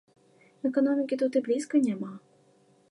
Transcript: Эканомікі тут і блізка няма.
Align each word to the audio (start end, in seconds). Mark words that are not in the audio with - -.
Эканомікі 0.69 1.15
тут 1.23 1.31
і 1.41 1.45
блізка 1.49 1.75
няма. 1.89 2.13